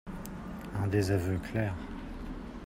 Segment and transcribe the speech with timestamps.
[0.79, 1.75] Un désaveu clair